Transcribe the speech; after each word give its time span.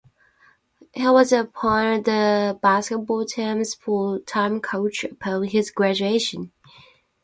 He 0.95 1.07
was 1.07 1.31
appointed 1.31 2.05
the 2.05 2.59
basketball 2.59 3.23
team's 3.23 3.75
full-time 3.75 4.59
coach 4.59 5.03
upon 5.03 5.43
his 5.43 5.69
graduation. 5.69 6.51